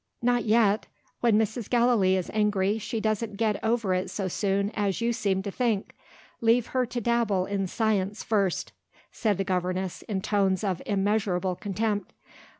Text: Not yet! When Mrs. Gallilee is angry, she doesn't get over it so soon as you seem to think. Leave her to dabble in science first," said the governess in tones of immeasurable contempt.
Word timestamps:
Not 0.23 0.45
yet! 0.45 0.87
When 1.19 1.37
Mrs. 1.37 1.69
Gallilee 1.69 2.15
is 2.17 2.31
angry, 2.33 2.79
she 2.79 2.99
doesn't 2.99 3.37
get 3.37 3.63
over 3.63 3.93
it 3.93 4.09
so 4.09 4.27
soon 4.27 4.71
as 4.71 4.99
you 4.99 5.13
seem 5.13 5.43
to 5.43 5.51
think. 5.51 5.93
Leave 6.41 6.65
her 6.73 6.87
to 6.87 6.99
dabble 6.99 7.45
in 7.45 7.67
science 7.67 8.23
first," 8.23 8.71
said 9.11 9.37
the 9.37 9.43
governess 9.43 10.01
in 10.07 10.21
tones 10.21 10.63
of 10.63 10.81
immeasurable 10.87 11.55
contempt. 11.55 12.13